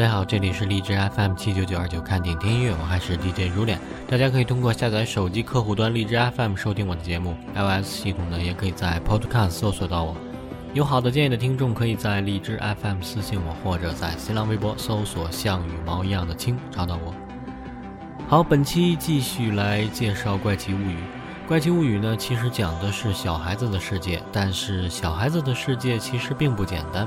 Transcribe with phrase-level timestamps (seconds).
[0.00, 3.78] 大家好，这里是荔枝 FM 七九九二九，看点听音乐，我还是 DJ 如脸。
[4.08, 10.16] 大家可以通过下载手机客户端荔枝 FM 收听我的节目，iOS 系统呢也可以在 Podcast 搜索到我。
[10.72, 17.14] 有好的建议的听众，可以在荔枝 FM 私信我，或者在新浪微博搜索“像羽毛一样的青”找到我。
[18.26, 20.94] 好，本期继续来介绍《怪奇物语》。
[21.46, 27.06] 《怪奇物语》呢，其实讲的是小孩子的世界，但是小孩子的世界其实并不简单。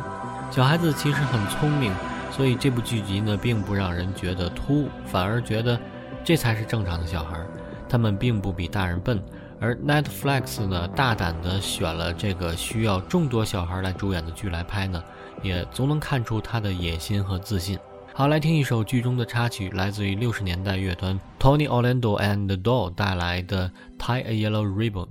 [0.52, 1.92] 小孩子其实很聪明。
[2.36, 5.80] 所以这部剧集呢，并不让人觉得突兀，反而觉得
[6.24, 7.40] 这才是正常的小孩，
[7.88, 9.22] 他们并不比大人笨。
[9.60, 15.02] 而 Netflix 呢，大胆地选了这个需要众多小孩来主演的剧来拍呢，
[15.44, 17.78] 也总能看出他的野心和自信。
[18.14, 25.08] 好，来听一首剧中的插曲，来自于六十年代乐团 Tony Orlando and Doll 带来的《Tie a Yellow Ribbon》。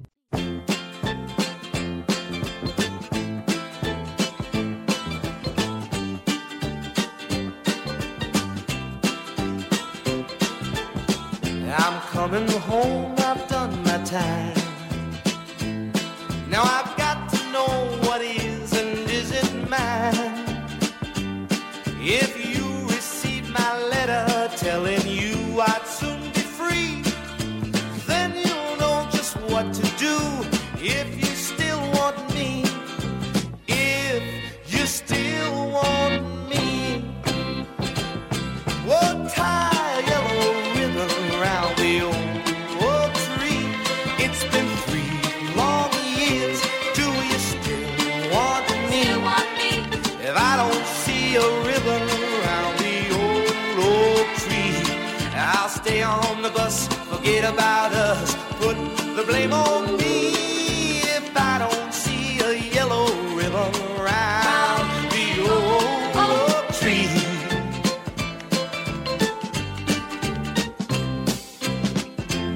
[56.03, 58.77] On the bus, forget about us, put
[59.17, 67.09] the blame on me if I don't see a yellow ribbon around the old tree.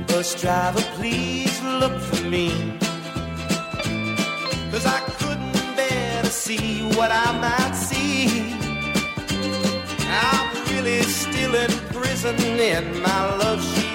[0.07, 2.49] Bus driver, please look for me,
[4.71, 8.55] cause I couldn't bear to see what I might see.
[10.09, 11.86] I'm really still in
[12.25, 13.63] in my love.
[13.63, 13.86] She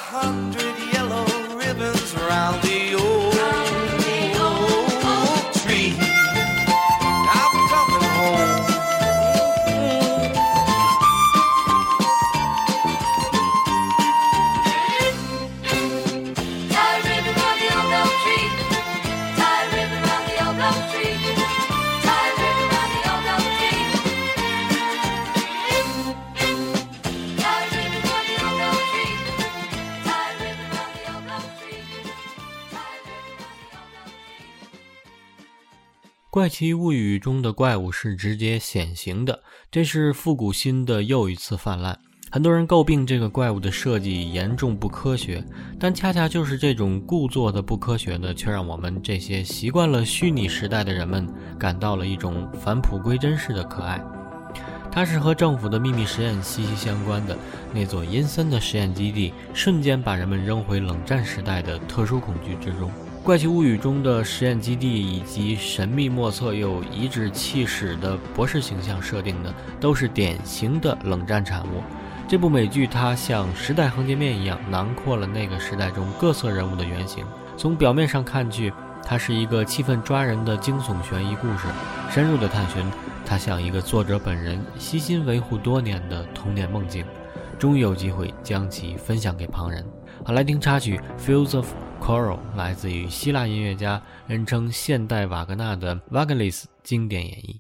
[36.46, 41.98] 怪奇物语》中的怪物是直接显形的，这是复古新的又一次泛滥。
[42.30, 45.44] 很多人诟病这个怪物的设计严重不科学，
[45.80, 51.28] 但恰恰就是这种故作的不科学呢，却让我们这些习惯了虚拟时代的人们
[51.58, 54.00] 感到了一种返璞归真式的可爱。
[54.92, 57.36] 它是和政府的秘密实验息息相关的。
[57.74, 62.88] 那座阴森的实验基地瞬间把人们扔回冷战时代的特殊恐惧之中。
[63.26, 71.82] 《怪奇物语》中的实验基地以及神秘莫测又颐指气使的博士形象设定的，都是典型的冷战产物。
[72.28, 77.26] 这部美剧它像时代横截面一样，囊括了那个时代中各色人物的原型。
[77.58, 78.72] 从表面上看去，
[79.04, 81.68] 它是一个气氛抓人的惊悚悬疑故事。
[82.12, 82.86] 深入的探寻，
[83.26, 87.04] 它像一个作者本人悉心维护多年的童年梦境。
[87.58, 89.84] 终于有机会将其分享给旁人。
[90.24, 91.68] 好，来听插曲《Fields of
[92.02, 97.56] Coral》，来自于希腊音乐家，人称现代瓦格纳的 waggons 经典演绎。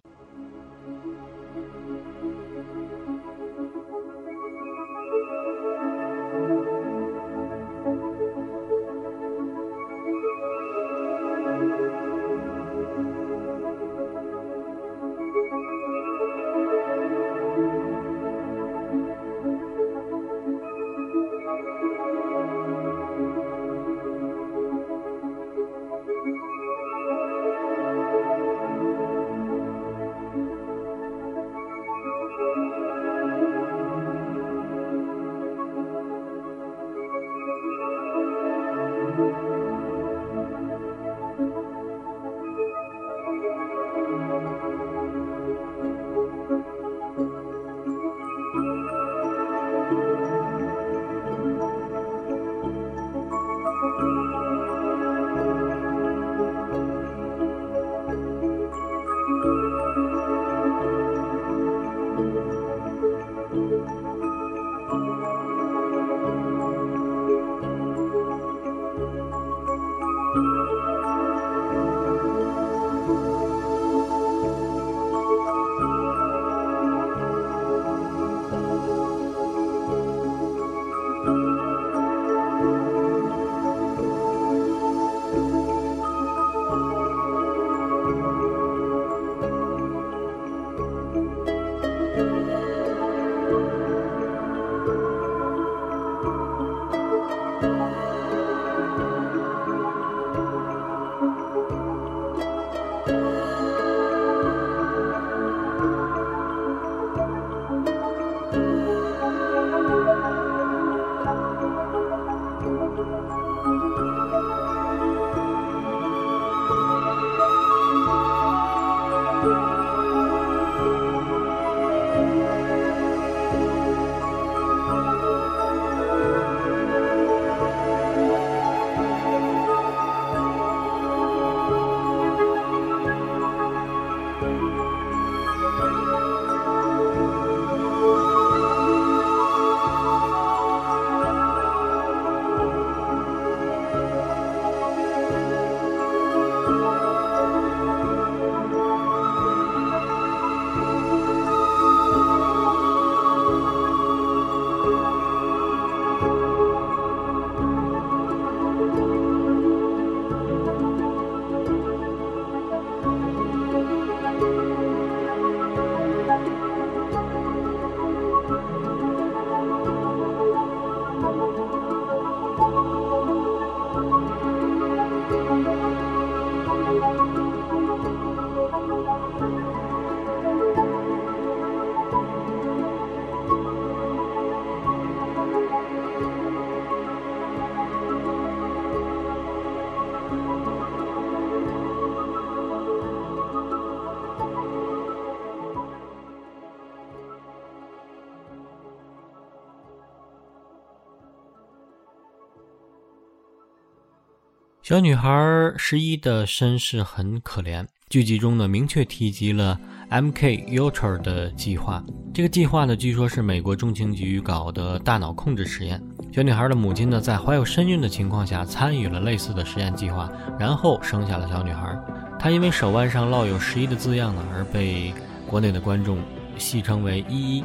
[204.87, 207.83] 小女孩十一的身世很可怜。
[208.07, 210.57] 剧集中呢，明确提及了 M.K.
[210.69, 212.03] Ultra 的计划。
[212.31, 215.99] 这个计划呢，据说是美国中情局搞的大脑控制实验。
[216.31, 221.99] 小女孩的母亲呢，在怀有身孕的情况下，参与了类似的实验计划，然后生下了小女孩。
[222.37, 225.11] 她因为手腕上烙有十一的字样呢，而被
[225.47, 226.19] 国内的观众
[226.59, 227.63] 戏称为“一一”。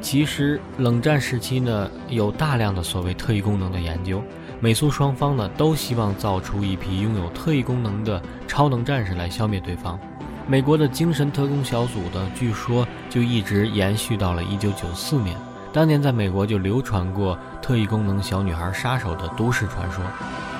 [0.00, 4.20] 其实，冷战时期呢，有大量的所谓特异功能的研究，
[4.62, 9.98] 美苏双方呢都希望造出一批拥有特异功能的超能战士来消灭对方。
[10.46, 15.36] 美国的精神特工小组呢，据说就一直延续到了1994年。
[15.72, 20.04] 当年在美国就流传过特异功能小女孩杀手的都市传说，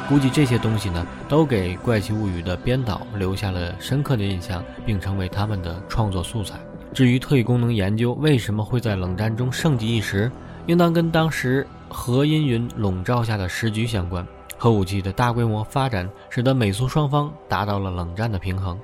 [0.08, 6.56] 估计这些东西呢，都给《怪奇物语》的编导留下了深刻的印象，并成为他们的创作素材。
[6.92, 10.28] 至于特异功能研究为什么会在冷战中盛极一时，
[10.66, 14.26] 应当跟当时和阴云笼罩下的时局相关。
[14.58, 18.80] 核武器的大规模发展，使得美苏双方达到了冷战的平衡。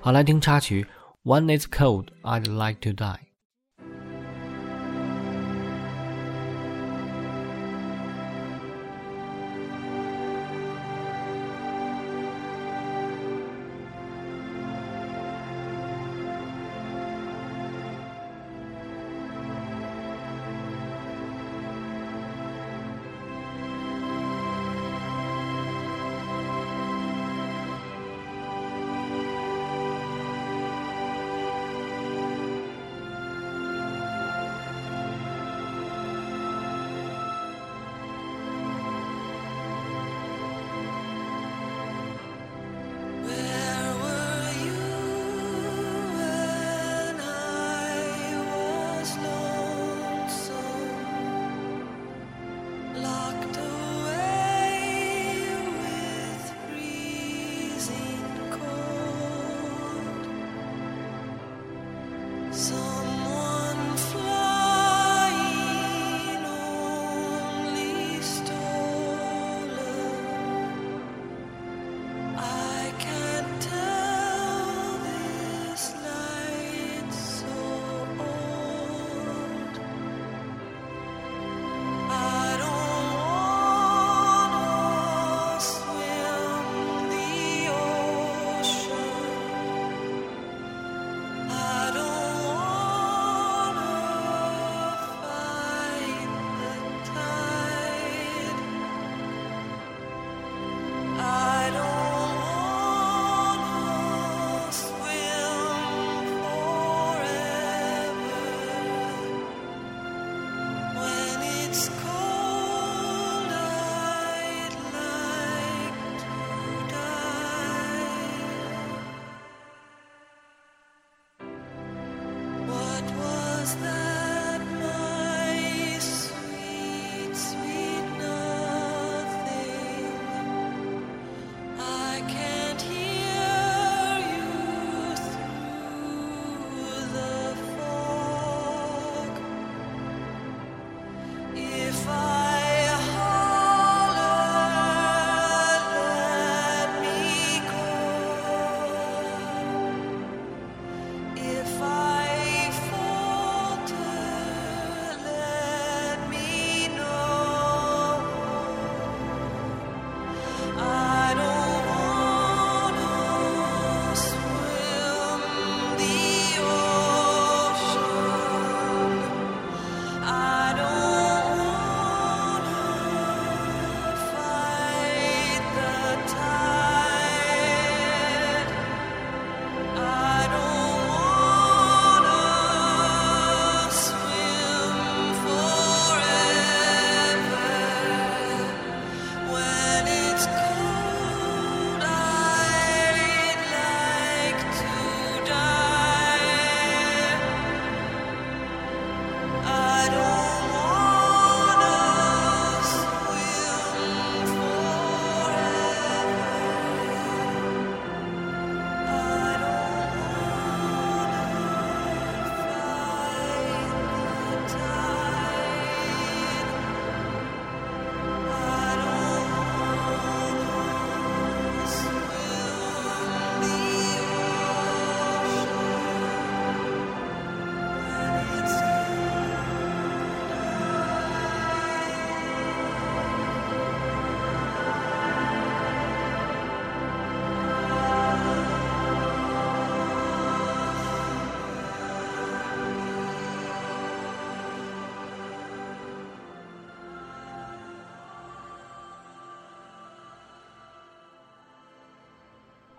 [0.00, 0.86] 好，来听插曲
[1.30, 3.16] 《One is Cold, I'd Like to Die》。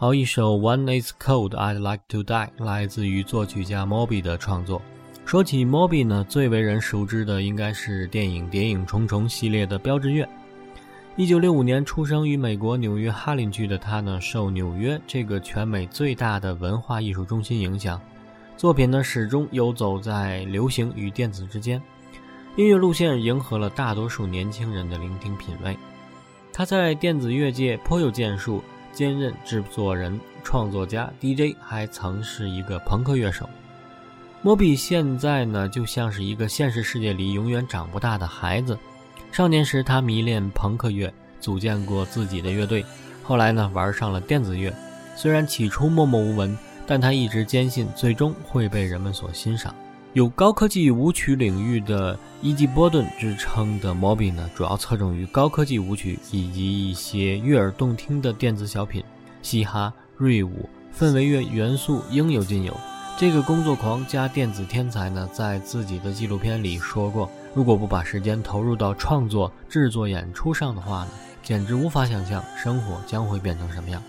[0.02, 4.82] 好，一首《One Is Cold I'd Like to Die》来自于作曲家 Moby 的创作。
[5.26, 10.28] 说起 Moby 呢，最为人熟知的应该是电影《谍影重重》系列的标志乐。
[11.16, 18.02] 一九六五年出生于美国纽约哈林区的他呢，受纽约这个全美最大的文化艺术中心影响，
[18.58, 21.80] 作品呢始终游走在流行与电子之间，
[22.56, 25.78] 音乐路线迎合了大多数年轻人的聆听品味。
[26.52, 28.64] 他在电子乐界颇有建树。
[28.94, 33.50] 兼任制作人、创作家、DJ，还曾是一个朋克乐手。
[34.42, 38.78] 莫比现在呢，就像是一个现实世界里永远长不大的孩子。
[39.32, 42.84] 少年时，他迷恋朋克乐，组建过自己的乐队。
[43.24, 44.74] 后来呢，玩上了电子乐。
[45.16, 46.58] 虽然起初默默无闻，
[46.88, 49.74] 但他一直坚信，最终会被人们所欣赏。
[50.14, 59.02] 有高科技舞曲领域的伊基波顿之称的 Moby 呢，主要侧重于高科技舞曲以及一些悦耳动听的电子小品，
[59.42, 62.76] 嘻哈、瑞舞、氛围乐元素应有尽有。
[63.18, 74.04] 这个工作狂加电子天才呢，在自己的纪录片里说过，如果不把时间投入到创作、制作、演出上的话呢，简直无法想象生活将会变成什么样。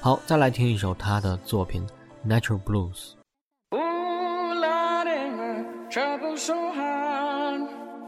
[0.00, 1.84] 好，再来听一首他的作品
[2.30, 2.92] 《Natural Blues》。
[5.98, 7.62] Trouble so hard.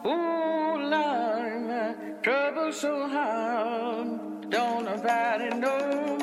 [0.06, 1.92] Ooh, Lordy, my
[2.22, 4.48] trouble so hard.
[4.48, 6.19] Don't nobody know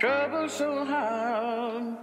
[0.00, 1.96] trouble so hard.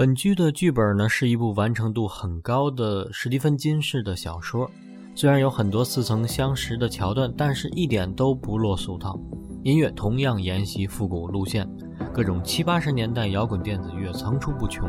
[0.00, 4.66] 本剧的剧本呢是一部完成度很高的史蒂芬金式的小说，
[5.14, 9.20] 虽然有很多似曾相识的桥段，但是一点都不落俗套。
[9.62, 11.68] 音乐同样沿袭复古路线，
[12.14, 14.88] 各种七八十年代摇滚电子乐层出不穷。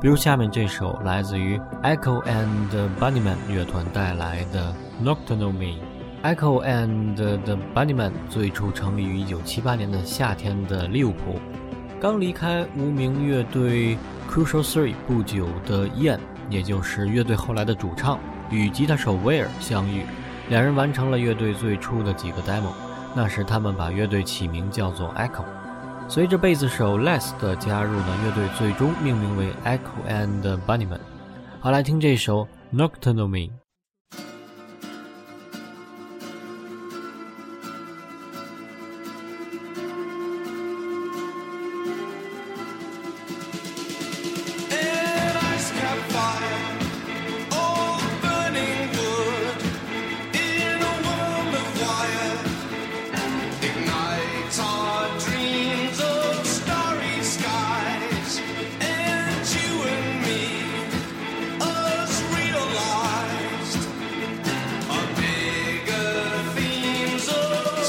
[0.00, 4.72] 比如下面这首来自于 Echo and Bunnyman 乐团带来的
[5.04, 5.80] 《Nocturnal Me》。
[6.36, 11.40] Echo and the Bunnyman 最初成立于1978年的夏天的利物浦。
[12.00, 13.96] 刚离开无名乐队
[14.30, 16.18] Crucial Three 不久的 Ian，
[16.50, 18.18] 也就是乐队后来的主唱，
[18.50, 20.02] 与吉他手威尔相遇，
[20.48, 22.72] 两人完成了乐队最初的几个 demo。
[23.14, 25.44] 那时他们把乐队起名叫做 Echo。
[26.08, 31.00] 随着贝斯手 Les 的加入呢，乐队最终命名为 Echo and Bunnyman。
[31.60, 33.63] 好，来听这首 Nocturnal Me。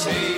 [0.06, 0.35] see.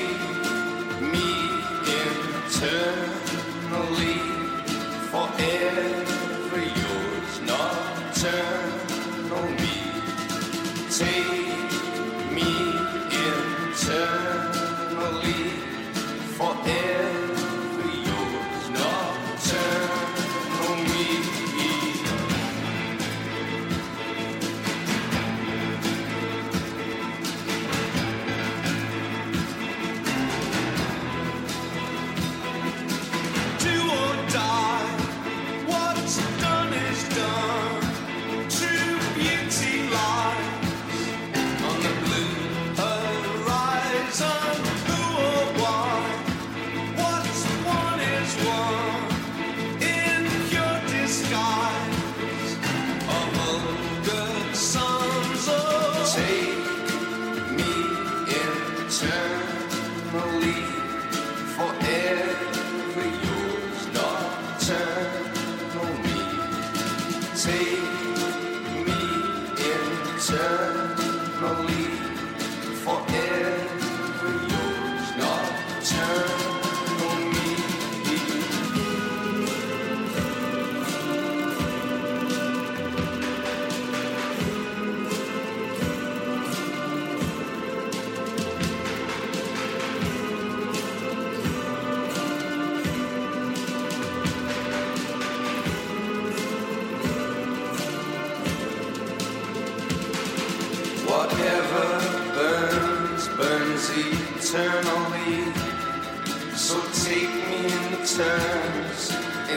[107.08, 109.02] take me in the turns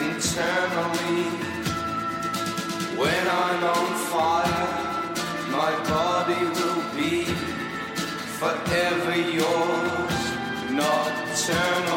[0.00, 1.24] internally.
[3.00, 4.70] When I'm on fire,
[5.58, 7.24] my body will be
[8.38, 10.18] forever yours,
[10.70, 11.89] nocturnal.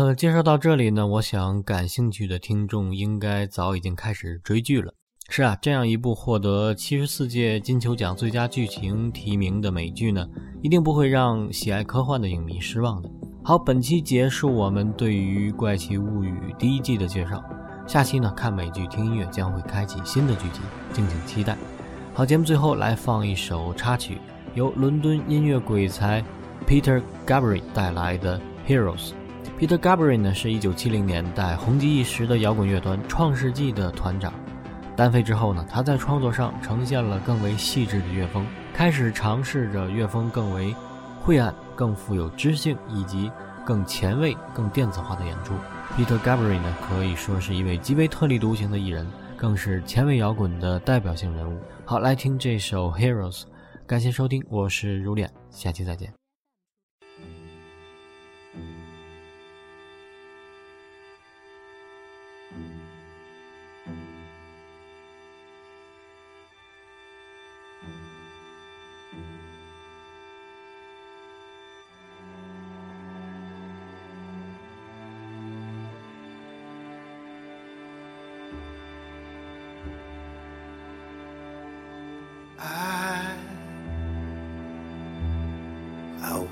[0.00, 4.94] 呃，介绍到这里呢，我想感兴趣的听众应该早已经开始追剧了。
[5.28, 10.26] 是啊，这样一部获得七十四届金球奖最佳剧情提名的美剧呢，
[10.62, 13.10] 一定不会让喜爱科幻的影迷失望的。
[13.44, 17.44] 好，本期结束我们对于《怪奇物语》第一季的介绍，
[17.86, 20.60] 下期呢看美剧听音乐将会开启新的剧集，
[20.94, 21.58] 敬请期待。
[22.14, 24.16] 好，节目最后来放一首插曲，
[24.54, 26.24] 由伦敦音乐鬼才
[26.66, 29.10] Peter gabrie 带来的《Heroes》。
[29.60, 34.32] Peter Gabriel 呢是一九七零年代红极一时的摇滚乐团创世纪的团长。
[34.96, 40.74] 单飞之后呢，他在创作上呈现了更为细致的乐风，开始尝试着乐风更为
[41.20, 43.30] 晦暗、更富有知性以及
[43.62, 45.52] 更前卫、更电子化的演出。
[45.94, 51.60] Peter Gabriel 呢可以说是一位极为特立独行的艺人，更是前卫摇滚的代表性人物。
[51.84, 53.40] 好，来听这首《Heroes》，
[53.86, 56.19] 感谢收听，我是如恋，下期再见。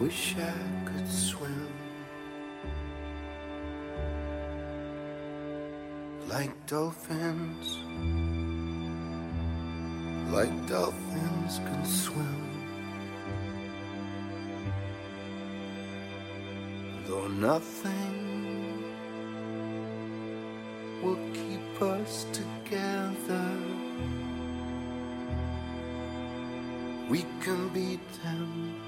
[0.01, 0.53] Wish I
[0.85, 1.67] could swim
[6.29, 7.79] like dolphins,
[10.31, 12.45] like dolphins can swim.
[17.07, 18.85] Though nothing
[21.03, 23.51] will keep us together.
[27.09, 28.88] We can beat them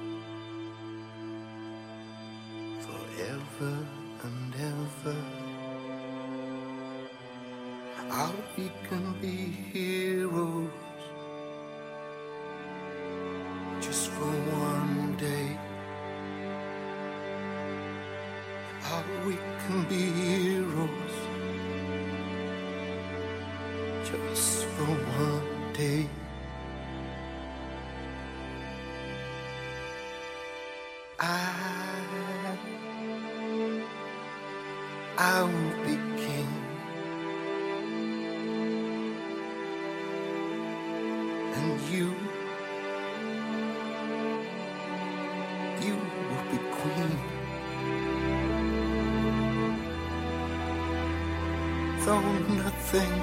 [52.92, 53.20] nothing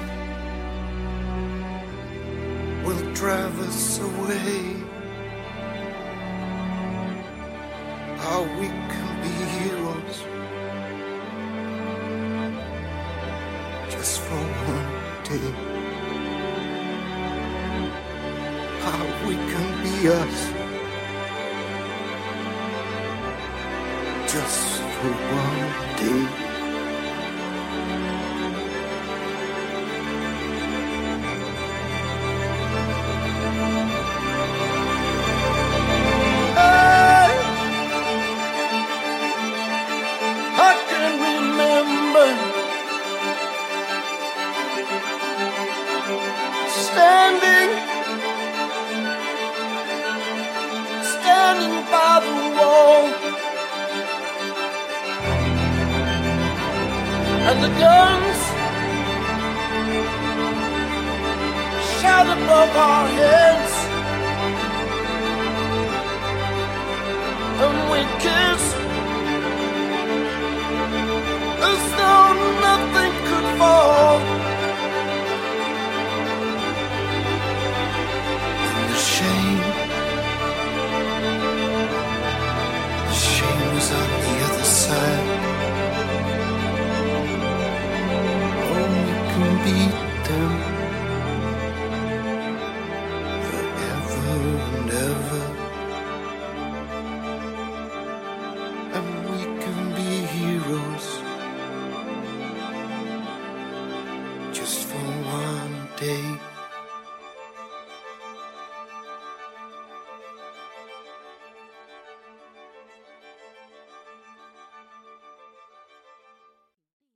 [2.84, 4.74] will drive us away.
[8.18, 10.16] how we can be heroes
[13.90, 14.42] just for
[14.74, 14.90] one
[15.24, 15.50] day.
[18.84, 20.38] How we can be us
[24.32, 25.60] just for one
[25.96, 26.47] day.